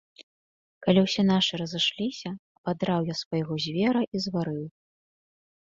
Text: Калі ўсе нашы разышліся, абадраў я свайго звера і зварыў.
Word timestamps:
Калі 0.85 0.99
ўсе 1.03 1.21
нашы 1.31 1.53
разышліся, 1.63 2.29
абадраў 2.63 2.99
я 3.13 3.19
свайго 3.23 3.53
звера 3.69 4.01
і 4.15 4.25
зварыў. 4.27 4.65